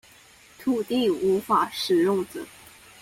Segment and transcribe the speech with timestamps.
[0.57, 2.43] 土地無法使用者